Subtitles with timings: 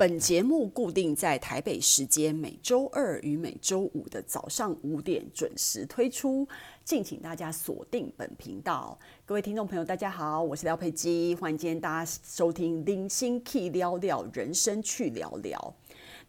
[0.00, 6.48] 本节目固定在台北时间每周二与每周五的早上五点准时推出，
[6.82, 8.98] 敬请大家锁定本频道。
[9.26, 15.74] 各位听众朋友，大家好，我是廖佩基，欢迎今天大家收听《零星 Key 聊聊人生去聊聊》。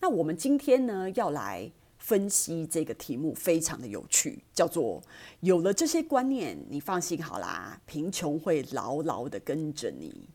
[0.02, 5.02] 那我们今天呢要来分析这个题目，非常的有趣，叫做
[5.40, 10.28] “有了这些观念，你放心好啦，贫穷会牢牢的跟着你”。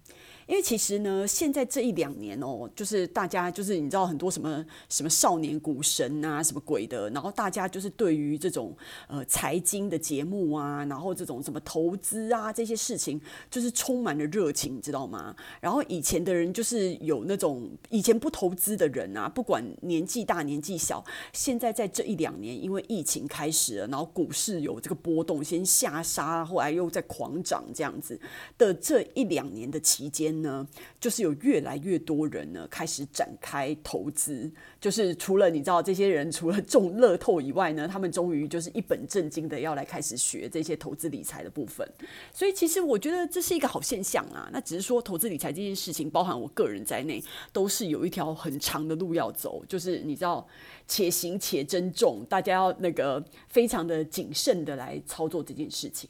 [0.46, 8.72] 因为其实呢，现在这一两年哦，就是大家就是你知道很多什么什么少年股神啊，什么鬼的，然后大家就是对于这种
[9.08, 15.34] 呃财经的节目啊，然后这种什么投资啊这些事情，就是充满了热情，你知道吗？
[15.60, 28.20] 然后以前的人就是有那种以前不投资的人啊，不管年纪大年纪小，现在在这一两年因为疫情开始了，然后股市有这个波动，先下杀，后来又在狂涨这样子
[28.56, 30.35] 的这一两年的期间。
[30.42, 30.66] 呢，
[31.00, 41.86] 就是有越来越多人呢开始展开投资，就是除了你知道这些人除了中乐透以外呢，他们终于就是一本正经的要来开始学这些投资理财的部分。
[42.32, 44.48] 所以其实我觉得这是一个好现象啊。
[44.52, 49.64] 那只是说投资理财这件事情，包含我个人在内，都是有一条很长的路要走。
[49.68, 50.46] 就是你知道，
[50.88, 56.08] 且行且珍重，大家要那个非常的谨慎的来操作这件事情。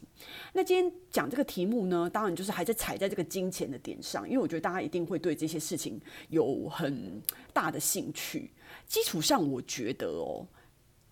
[0.53, 7.19] 那今天讲这个题目呢，当然就是还在踩在这个金钱的点上，因为我觉得大家一定会对这些事情有很
[7.51, 8.51] 大的兴趣。
[8.85, 10.45] 基础上，我觉得哦，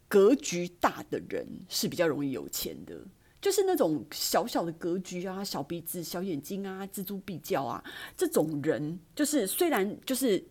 [0.08, 2.96] 格局大的人是比较容易有钱的，
[3.42, 7.84] 就是那种小小的格局啊，小鼻子、小眼睛啊，錙铢必较啊，
[8.16, 10.46] 这种人就是虽然就是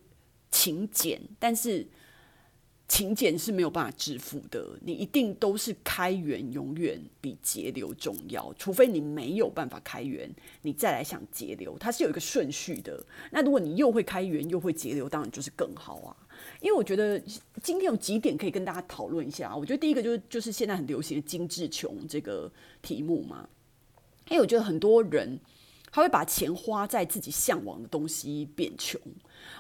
[0.51, 1.87] 勤俭，但是。
[2.87, 8.53] 勤俭是没有办法致富的，你一定都是开源，永远比节流重要。
[8.59, 10.31] 除非你没有办法开源，
[10.63, 13.05] 你再来想节流，它是有一个顺序的。
[13.31, 16.15] 那如果你又会开源又会节流，当然就是更好啊。
[16.61, 17.19] 因为我觉得
[17.63, 19.57] 今天有几点可以跟大家讨论一下。
[19.57, 23.49] 我觉得第一个就是就是现在很流行的精致穷这个题目嘛，
[24.29, 25.41] 因为我觉得很多人
[25.91, 29.01] 他会把钱花在自己向往的东西变穷。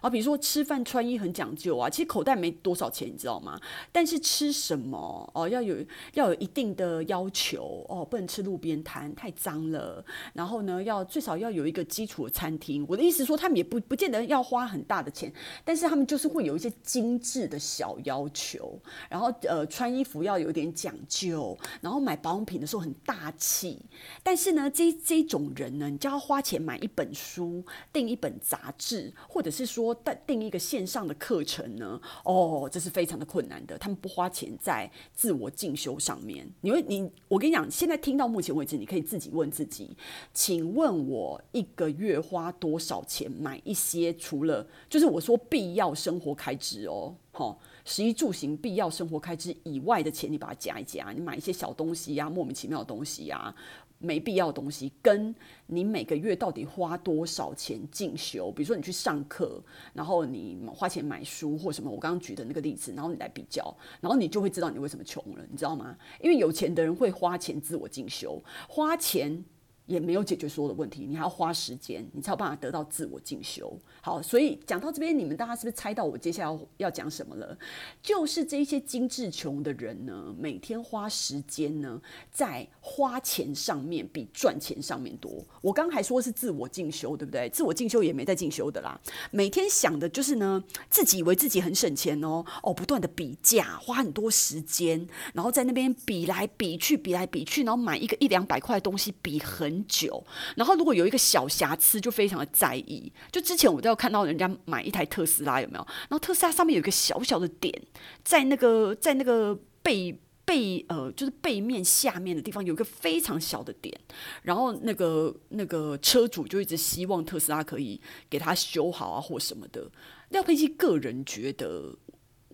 [0.00, 3.58] 啊，比如说吃饭穿衣很讲究啊，其实口袋没多少钱，你知道吗？
[3.90, 5.76] 但是吃什么哦，要有
[6.12, 10.04] 要有一定的要求哦，不能吃路边摊，太脏了。
[10.32, 12.84] 然后呢，要最少要有一个基础的餐厅。
[12.88, 15.32] 我的意思说，他们也不不见得要花很大的钱，
[15.64, 18.78] 但是他们就是会有一些精致的小要求。
[19.08, 23.80] 然后呃，穿衣服要有点讲究，然后买保养品的时候很大气。
[24.22, 29.63] 但是呢，这这种人呢，你就要花钱买一本书，订一本杂志，或者是。
[29.64, 29.94] 说
[30.26, 32.00] 订一个线上的课程呢？
[32.24, 33.76] 哦，这是非常的困难的。
[33.78, 36.48] 他们不花钱在自我进修上面。
[36.60, 39.96] 你会，你我跟你讲，现在听到目前为止，你可以自己问自己，
[40.32, 53.54] 请问我一个月花多少钱买一些除了就是我说必要生活开支哦，哈，食衣住行必要生活开支以外的钱，你把它加一加，你买一些小东西呀、莫名其妙的东西呀、
[53.98, 55.34] 没必要的东西，跟
[55.66, 59.62] 你每个月到底花多少钱进修，比如说你去上课，
[59.92, 65.96] 然后你花钱买书或什么，我刚刚举的那个例子，然后你来比较，然后你就会知道你为什么穷了，你知道吗？
[66.22, 69.44] 因为有钱的人会花钱自我进修，花钱。
[69.86, 73.78] 也没有解决所有的问题，你还要花时间，你才有办法得到自我进修。
[74.00, 77.56] 好，所以讲到这边，你们大家是不是猜到我接下来要要讲什么了？
[78.02, 82.00] 就是这一些精致穷的人呢，每天花时间呢，
[82.30, 85.44] 在花钱上面比赚钱上面多。
[85.60, 87.48] 我刚还说是自我进修，对不对？
[87.50, 88.98] 自我进修也没在进修的啦，
[89.30, 99.73] 每天想的就是呢，自己以为自己很省钱哦，哦，不断的比价，花很多时间，然后在那边比来比去，比来比去，然后买一个一两百块的东西，比很。
[99.74, 100.24] 很久，
[100.56, 103.12] 然后如果有一个小瑕疵，就非常的在意。
[103.32, 105.84] 就之前我都有看到人家买一台特斯拉，有没有？
[106.08, 107.74] 然后特斯拉上面有一个小小的点，
[108.22, 113.98] 在那个在那个背背呃，就是背面下面的地方有一个非常小的点，
[114.42, 118.00] 然后那个那个车主就一直希望特斯拉可以
[118.30, 119.90] 给他修好啊，或什么的。
[120.28, 121.96] 廖佩基个人觉得。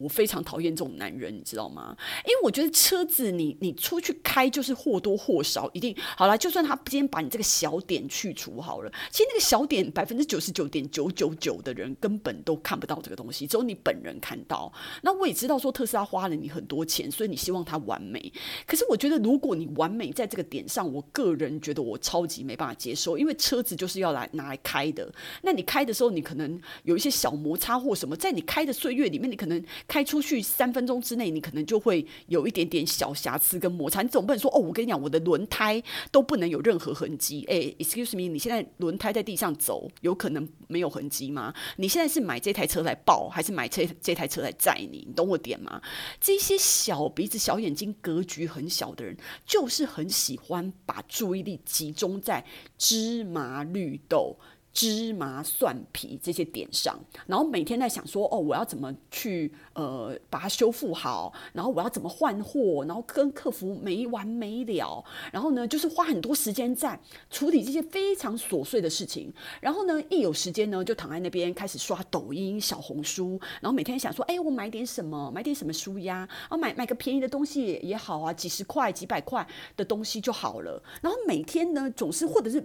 [0.01, 1.95] 我非常讨厌这种男人，你知道吗？
[2.25, 14.73] 因为我觉得车子你你出去开就是或多或少一定好了，就算他今天把你这个小点去除好了，其实那个小点百分之九十九点九九九的人根本都看不到这个东西，只有你本人看到。
[15.03, 18.33] 那我也知道说特斯拉花了你很多钱，所以你希望它完美。
[18.67, 25.13] 可是我觉得如果你完美在这个点上，我个人觉得我超级没办法接受，因为车子就是要来拿来开的。
[25.43, 29.63] 那你开的时候，你可能有一些小摩擦或什么，在你开的岁月里面，你可能。
[29.91, 34.03] 开出去三分钟之内，你可能就会有一点点小瑕疵跟摩擦。
[34.03, 35.83] 你总不能说哦，我跟你讲，我的轮胎
[36.13, 37.45] 都不能有任何痕迹。
[37.49, 41.53] 哎，excuse me，你现在轮胎在地上走，有可能没有痕迹吗？
[41.75, 45.05] 你现在是买这台车来爆，还是买这这台车来载你？
[45.09, 45.83] 你懂我点吗？
[46.21, 52.47] 这些小鼻子、小眼睛、格局很小的人，就是很喜欢把注意力集中在
[52.79, 54.39] 芝麻绿豆。
[54.73, 66.99] 芝麻蒜皮这些点上，然后每天在想说，哦，我要怎么去呃把它修复好，然后我要怎么换货，然后跟客服没完没了，然后呢，就是花很多时间在
[67.31, 79.47] 处理这些非常琐碎的事情，然后呢，一有时间呢，就躺在那边开始刷抖音、小红书，然后每天想说，哎，我买点什么，买点什么舒压，啊，买买个便宜的东西也好啊，几十块、几百块
[79.77, 82.65] 的东西就好了，然后每天呢，总是或者是。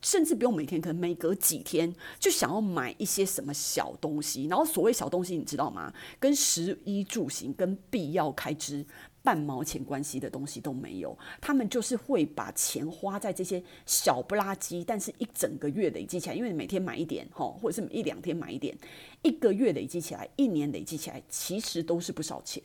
[0.00, 5.92] 甚至不用每天，可能每隔几天就想要买一些什么小东西，然后所谓小东西，你知道吗？
[6.20, 8.86] 跟食衣住行跟必要开支。
[9.22, 18.76] 半毛钱关系的东西都没有，他们就是会把钱花在这些小不拉几，但是一整个月累积起来，因为你每天买一点，哈，或者是一两天买一点，
[19.22, 22.62] 一个月累积起来，一年累积起来，其实都是不少钱。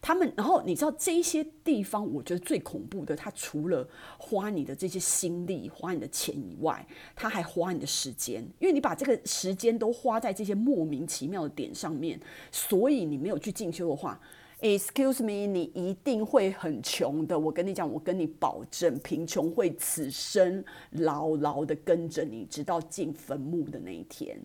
[0.00, 3.88] 他们，然后你知道这一些地方，我觉得最恐怖的，他除了
[4.18, 12.20] 花你的这些心力、花你的钱以外，他还花你的时间，因为你把这个时间都花在这些莫名其妙的点上面，
[12.50, 14.20] 所以你没有去进修的话。
[14.62, 17.36] Excuse me，你一定会很穷的。
[17.36, 24.38] 我跟你讲，我跟你保证，贫穷会此生牢牢的跟着你，直到进坟墓的那一天。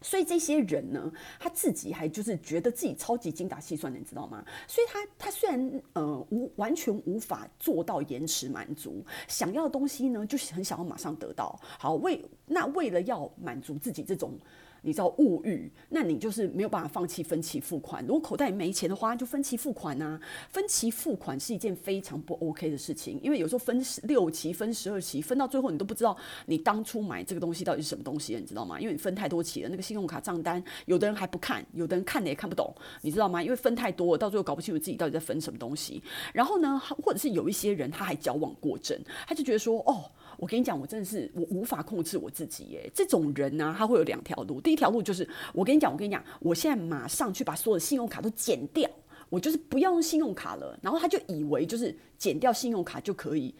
[0.00, 4.44] 所以这些人呢，他自己还就是觉得自己超级精打细算的，你知道吗？
[4.66, 11.56] 所以他他虽然呃无完全无法做到延迟满足，想要的东西呢，就是很想要马上得到。
[11.78, 14.32] 好，为那为了要满足自己这种。
[14.82, 18.04] 你知道物欲，那你就是没有办法放弃分期付款。
[18.04, 20.20] 如果口袋没钱的话，就分期付款啊。
[20.48, 28.78] 分期付款是一件非常不 OK 的事情，因为有时候分十六期、分十二期，分到最后你都不知道你当初买这个东西到底是什么东西，你知道吗？
[28.80, 33.42] 因为你分太多期了，那个信用卡账单，有的人还不看，有的人看了也看不懂，你知道吗？
[33.42, 36.02] 因为分太多了，到最后搞不清楚自己到底在分什么东西。
[36.34, 40.10] 然后呢，或者是有一些人他还矫枉过正，他就觉得说，哦。
[40.42, 42.90] 我跟你讲，我真的是我无法控制我自己耶。
[42.92, 44.60] 这种人呢、他会有两条路。
[44.60, 48.90] 第一条路就是，我跟你讲，我跟你讲，我现在马上去把所有的信用卡都剪掉，
[49.28, 50.76] 我就是不要用信用卡了。
[50.82, 53.54] 然后他就以为就是剪掉信用卡就可以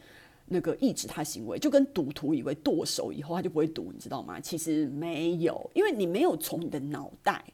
[0.47, 4.41] 那个抑制他行为，就跟赌徒以为剁手以后他就不会赌，你知道吗？
[4.41, 7.45] 其实没有，因为你没有从你的脑袋。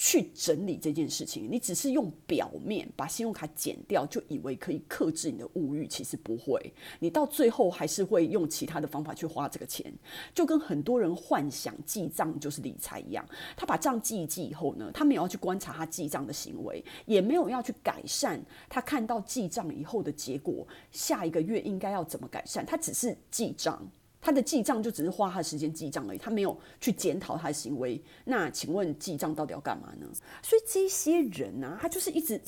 [0.00, 6.72] 去整理这件事情，你只是用表面把信用卡剪掉，就以为可以克制你的物欲，其实不会。
[7.00, 9.92] 你到最后还是会用其他的方法去花这个钱，
[10.32, 13.28] 就跟很多人幻想记账就是理财一样。
[13.56, 23.90] 他把账记一记以后呢，他没有要去观察他记账的行为，也没有要去改善他看到记账以后的结果，下一个月应该要怎么改善，他只是记账。
[24.20, 28.02] 他的记账就只是花他的时间记账而已，他没有去检讨他的行为。
[28.24, 30.06] 那请问记账到底要干嘛呢？
[30.42, 32.40] 所以这些人呢、啊，他就是一直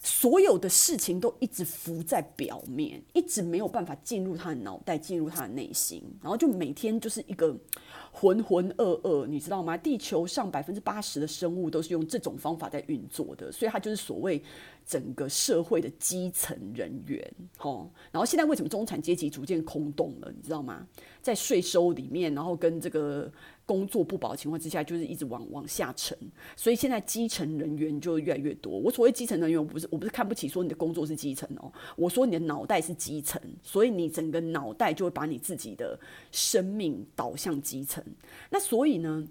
[0.00, 7.56] 所有的事情都一直浮在表面，一直没有办法进入他的脑袋，进入他的内心，然后就每天就是一个
[8.12, 9.76] 浑浑噩噩，你知道吗？
[9.76, 14.42] 地球上百分之八十的生物都是用这种方法在运作的，所以他就是所谓。
[14.86, 17.22] 整个社会的基层人员，
[17.58, 20.32] 哦，然后现在为什么中产阶级逐渐空洞了？
[20.34, 20.86] 你知道吗？
[21.28, 23.30] 在税收里面，然后跟这个
[23.66, 26.16] 工作不保的情况之下，就是一直往往下沉，
[26.56, 28.78] 所以现在基层人员就越来越多。
[28.78, 35.98] 我所谓基层人员，我不是我不是看不起说你的工作是基层哦，我说你的脑袋是基层，所以你整个脑袋就会把你自己的
[36.32, 38.02] 生命导向基层。
[38.50, 39.28] 那所以呢？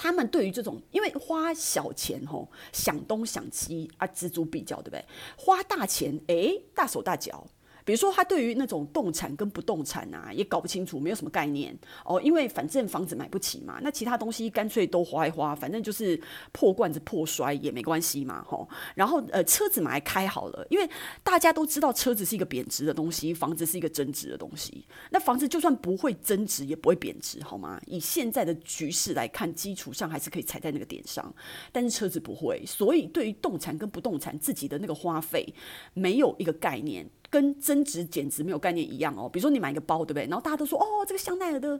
[0.00, 5.04] 他们对于这种，因为花小钱吼，想东想西啊，錙铢必较，对不对？
[5.36, 7.44] 花大钱，诶，大手大脚。
[7.88, 12.20] 比如说，他对于那种动产跟不动产啊，也搞不清楚，没有什么概念哦。
[12.20, 16.20] 因为反正房子买不起嘛，那其他东西干脆都花一花，反正就是
[16.52, 18.68] 破罐子破摔也没关系嘛，吼。
[18.94, 20.86] 然后呃，车子买开好了，因为
[21.22, 24.84] 大家都知道车子是一个贬值的东西，房子是一个增值的东西。
[25.10, 27.80] 那房子就算不会增值，也不会贬值，好吗？
[27.86, 31.34] 以现在的局势来看，基础上还是可以踩在那个点上，
[31.72, 35.54] 但是车子不会，所以对于动产跟不动产自己的那个花费，
[35.94, 37.08] 没有一个概念。
[37.30, 40.24] 跟增值减值没有概念一样哦，比如说你买一个包，对不对？
[40.24, 41.78] 然后大家都说哦，这个香奈儿的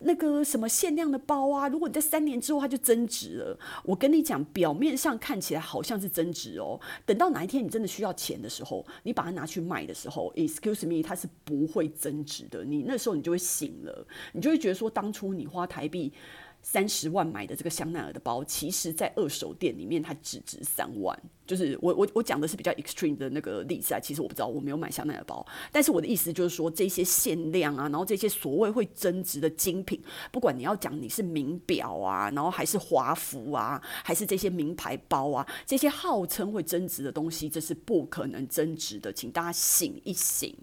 [0.00, 3.58] 那个什么限量的包啊，如果你在三年之后它就增值了。
[3.84, 12.64] 我跟你讲，表面上看起来好像是增值哦，等到哪一天你真的需要钱的时候，你把它拿去卖的时候，excuse me，它是不会增值的。
[12.64, 16.12] 你那时候你就会醒了，你就会觉得说，当初你花台币
[16.60, 21.16] 三十万买的这个香奈儿的包，其实在二手店里面它只值三万。
[21.48, 23.98] 就是我我我讲的是比较 extreme 的那个例子啊。
[23.98, 29.98] 其实我不知道，我没有买香奈儿包，但是我的意思就是说，这些限量啊，然后这些所谓会增值的精品，
[30.30, 40.54] 不管你要讲你是名表啊，然后还是华服啊，还是这些名牌包啊，这些号称会增值的东西，这是不可能增值的，请大家醒一醒。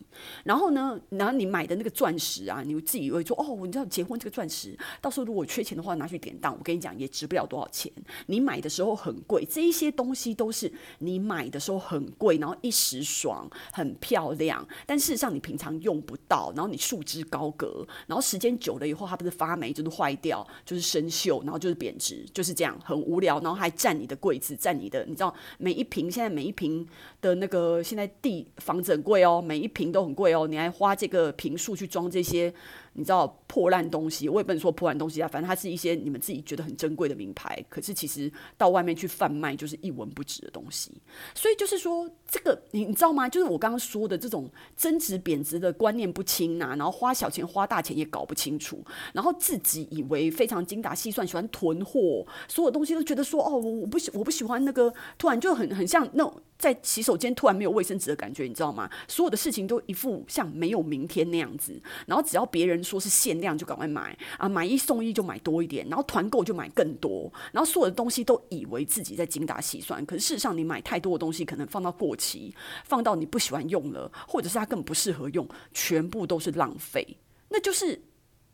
[0.43, 7.91] 然后呢，然后你买的那个钻石啊，你自己以为说哦，你知道结婚这个钻石，到时候如果缺钱的话拿去典当，我跟你讲也值不了多少钱。
[8.27, 10.71] 你买的时候很贵，这一些东西都是。
[10.99, 26.87] 你买的时候很贵，然后一时爽，很漂亮，但事实上你平常用不到，然后你束之高阁，然后时间久了以后，它不是发霉就是坏掉，就是生锈，然后就是贬值，就是这样，很无聊，然后还占你的柜子，占你的，你知道每一瓶现在每一瓶
[27.21, 32.53] 的那个现在地房子很贵哦，每一瓶都很贵哦，你还花这个坪数去装这些。
[32.97, 40.91] 你知道破烂东西，我也不能说破烂东西啊，反正它是一些你们自己觉得很珍贵的名牌，可是其实到外面去贩卖就是一文不值的东西。
[41.33, 43.27] 所以就是说，这个你你知道吗？
[43.27, 48.83] 就是我刚刚说的这种增值贬值的观念不清啊，然后花小钱花大钱也搞不清楚，
[49.13, 56.41] 然后自己以为非常精打细算，喜欢囤货，所有东西都觉得说哦，我我不喜我不喜欢那个，突然就很很像那种。
[56.57, 58.89] 在洗手间突然没有卫生纸的感觉，你知道吗？
[59.07, 61.79] 所有的事情都一副像没有明天那样子。
[62.07, 67.31] 然后只要别人说是限量，就赶快买啊，买一送一就买多一点，然后团购就买更多。
[67.51, 77.17] 然后所有的东西都以为自己在精打细算，可是事实上你买太多的东西，可能放到过期，放到你不喜欢用了，或者是它根本不适合用，全部都是浪费。
[77.49, 78.01] 那就是。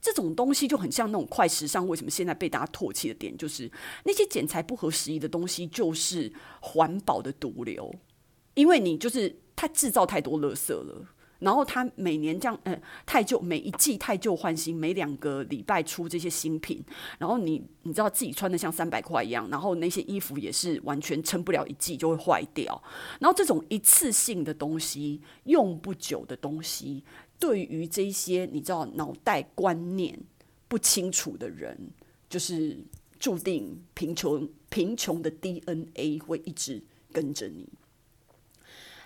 [0.01, 3.71] 这种东西就很像那种快时尚，为什么现在被大家唾弃的点，就是
[4.03, 7.93] 那些剪裁不合时宜的东西，就是环保的毒瘤。
[8.55, 11.05] 因为你就是它制造太多垃圾了，
[11.39, 16.83] 然后它每年这样，呃，太旧，每一季太旧换新，每两个礼拜出这些新品，
[17.17, 22.81] 然后你你知道自己穿的像三百块一样，然后那些衣服也是完全撑不了一季就会坏掉，
[23.19, 27.03] 然后这种一次性的东西，用不久的东西。
[27.41, 30.17] 对于这些你知道脑袋观念
[30.67, 31.75] 不清楚的人，
[32.29, 32.77] 就是
[33.19, 37.67] 注定贫穷，贫穷的 DNA 会一直跟着你。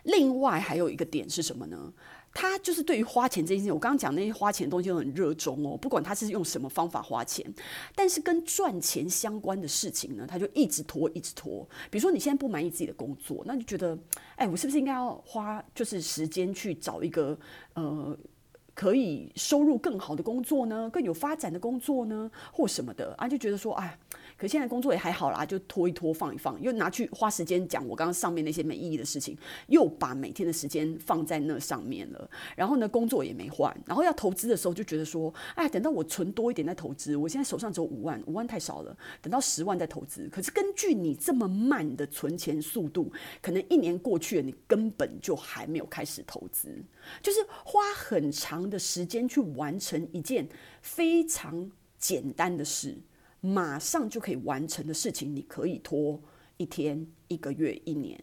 [0.03, 1.93] 另外还有一个点是什么呢？
[2.35, 7.45] 他就是对于花钱这件事情，我刚刚讲那些花钱的东西都很热衷哦，不管他是用什么方法花钱，
[7.95, 11.65] 但是跟赚钱相关的事情呢，他就一直拖，一直拖。
[11.89, 13.97] 比如说你现在不满意自己的工作，那你觉得，
[14.35, 17.39] 哎，我是不是应该要花就是时间去找一个
[17.73, 18.17] 呃
[18.75, 20.87] 可以收入更好的工作呢？
[20.91, 22.29] 更有发展的工作呢？
[22.51, 23.27] 或什么的啊？
[23.27, 23.97] 就觉得说，哎。
[24.37, 32.29] 可现在工作也还好啦，就拖一拖，放一放，又拿去花时间讲我刚刚上面那些没意义的事情，又把每天的时间放在那上面了。
[32.53, 37.15] 然后呢，工作也没换，然后要投资的时候就觉得说，哎，等到我存多一点再投资。
[37.15, 40.27] 我现在手上只有五万，五万太少了，等到十万再投资。
[40.29, 43.09] 可是根据你这么慢的存钱速度，
[43.41, 46.77] 可能一年过去了，你根本就还没有开始投资，
[47.21, 50.47] 就是花很长的时间去完成一件
[50.81, 52.97] 非常简单的事。
[53.41, 56.19] 马上就可以完成的事情，你可以拖
[56.57, 58.19] 一天、一个月、一年，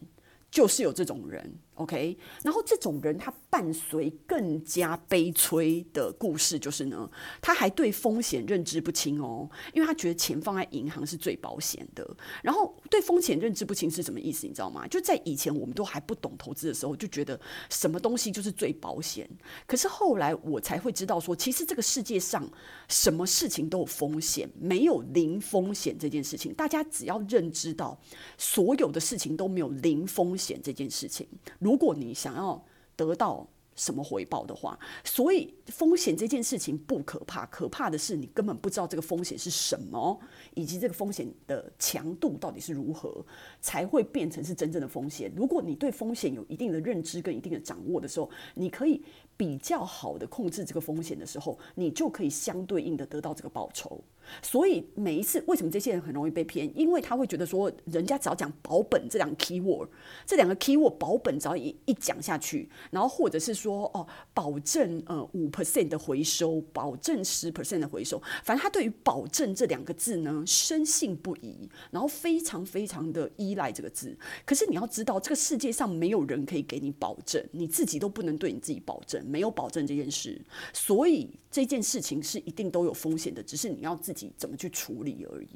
[0.51, 1.49] 就是有这种人。
[1.75, 7.09] OK，然后这种人他伴随更加悲催的故事，就是呢，
[7.41, 12.15] 他还对风险认知不清哦，因为他觉得钱放在银行是最保险的。
[12.43, 14.45] 然后对风险认知不清是什么意思？
[14.45, 14.87] 你知道吗？
[14.87, 17.39] 就在以前我们都还不懂投资的时候，就觉得
[17.69, 19.27] 什么东西就是最保险。
[19.65, 22.47] 可是后来我才会知道说，其实这个世界上
[22.87, 26.53] 什么事情都有风险，没有零风险这件事情。
[26.53, 27.99] 大家只要认知到
[28.37, 31.27] 所有的事情都没有零风险这件事情。
[31.63, 32.63] 如果你想要
[32.95, 40.19] 得到什么回报的话，所以风险这件事情不可怕，可怕的是你根本不知道这个风险是什么，
[40.53, 43.25] 以及这个风险的强度到底是如何，
[43.61, 45.31] 才会变成是真正的风险。
[45.35, 49.03] 如果你对风险有一定的认知跟一定的掌握的时候，你可以
[49.35, 53.99] 比较好的控制这个风险的时候，你就可以相对应的得到这个报酬。
[54.41, 56.71] 所以每一次，为什么这些人很容易被骗？
[56.79, 59.89] 因为他会觉得说，人家只要讲保本这两个 keyword，
[60.25, 74.17] 这两个 keyword 保本只要一一讲下去，然后或者是说哦，保证呃五 percent 的回收，保证十 percent 的回收，反正他对于保证这两个字呢，深信不疑，然后非常非常的依赖这个字。
[74.45, 80.41] 可是你要知道，这个世界上没有人可以给你保证，你自己都不能对你自己保证，没有保证这件事。
[80.73, 84.31] 所以这件事情是一定都有风险的，只是你要自己。
[84.35, 85.47] 怎么去处理而已，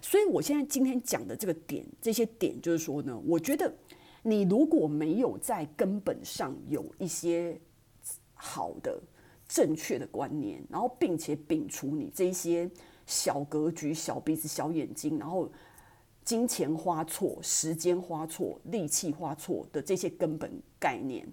[0.00, 3.74] 所以我现在今天讲的这个点，这些点就是说呢，我觉得
[4.22, 7.60] 你如果没有在根本上有一些
[8.32, 8.98] 好的、
[9.48, 12.70] 正确的观念，然后并且摒除你这些
[13.04, 15.50] 小格局、小鼻子、小眼睛，然后
[16.24, 21.26] 金钱花错、时间花错、力气花错的这些根本概念，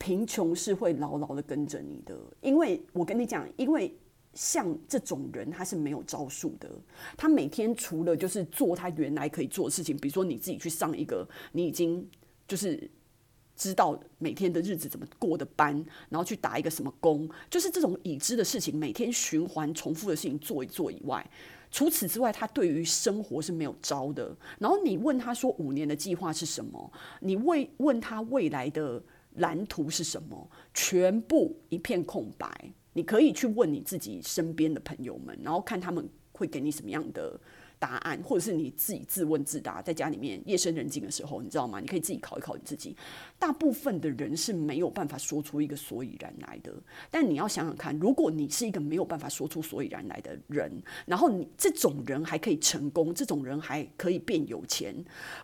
[0.00, 2.18] 贫穷是会牢牢的跟着你的。
[2.40, 3.94] 因为我跟你讲，因为
[4.34, 6.68] 像这种人，他是没有招数的。
[7.16, 12.04] 他每天除了就是做他原来可以做的事情，比如说你自己去上一个，你已经
[12.48, 12.90] 就是。
[13.56, 15.74] 知道每天的日子怎么过的班，
[16.08, 21.30] 然后去打一个什么工，就是这种已知的事情，每天循环重复的事情做一做以外，
[21.70, 24.34] 除此之外，他对于生活是没有招的。
[24.58, 26.90] 然后你问他说五年的计划是什么？
[27.20, 29.02] 你问问他未来的
[29.34, 30.50] 蓝图是什么？
[30.74, 32.72] 全部一片空白。
[32.92, 37.40] 你可以去问你自己身边的朋友们，然后看他们会给你什么样的。
[37.80, 41.80] 答案，或者是你自己自问自答，在家里面夜深人静的时候，你知道吗？
[41.80, 42.94] 你可以自己考一考你自己。
[43.38, 46.72] 大部分的人是没有办法说出一个所以然来的。
[47.10, 50.70] 但你要想想看，如果你是一个没有办法说出所以然来的人，
[51.06, 54.94] 然后你这种人还可以成功，这种人还可以变有钱，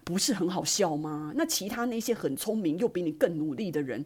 [0.04, 1.32] 不是很好笑吗？
[1.34, 4.04] 那其他那些很聪明又比你更努力的人，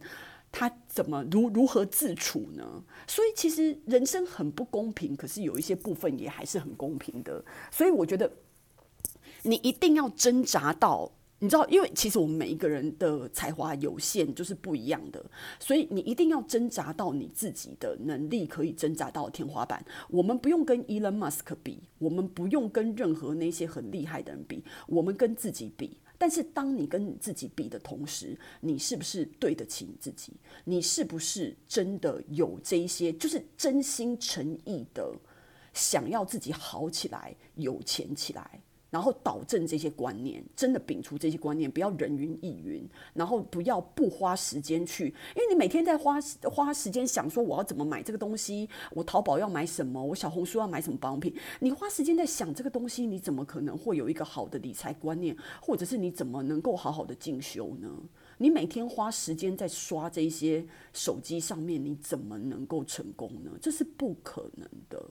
[0.51, 2.83] 他怎么如如何自处呢？
[3.07, 7.43] 所以其实人生很不公平，可是有一些部分也还是很公平的。
[7.71, 8.29] 所以我觉得
[9.43, 15.23] 你一定要挣扎到，你知道，因为其实我们每一个人的才华有限，就是不一样的。
[15.57, 19.83] 所以你一定要挣扎到你自己的能力可以挣扎到天花板。
[20.09, 25.97] 我们不用跟 Elon Musk 比，我们不用跟任何那些很厉害的人比，我们跟自己比。
[26.21, 30.31] 但是，当你跟自己比的同时，你是不是对得起你自己？
[30.65, 35.11] 你是不是真的有这一些，就是真心诚意的
[35.73, 38.61] 想要自己好起来、有钱起来？
[38.91, 45.05] 然后导正这些观念，真的摒除这些观念，不要人云亦云，然后不要不花时间去，
[45.35, 57.89] 因为你每天在花花时间想说我要怎么买这个东西，我淘宝要买什么，我小红书要买什么保养品，你花时间在想这个东西，你怎么可能会有一个好的理财观念，或者是你怎么能够好好的进修呢？
[58.37, 63.51] 你每天花时间在刷这些手机上面，你怎么能够成功呢？
[63.61, 65.01] 这是不可能的。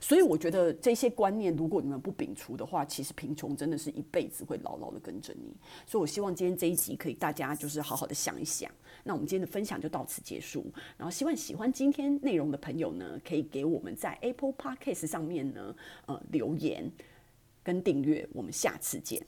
[0.00, 5.54] 所以我觉得这些观念，如果你们不摒除的话，其实贫穷真的是一辈子会牢牢的跟着你。
[5.86, 8.70] 所以我希望今天这一集可以大家就是好好的想一想。
[9.02, 10.64] 那我们今天的分享就到此结束。
[10.96, 15.74] 然后希望喜欢今天内容的朋友呢，可以给我们在 Apple Podcast 上面呢，
[16.06, 16.90] 呃，留言
[17.62, 18.26] 跟订阅。
[18.32, 19.24] 我们下次见。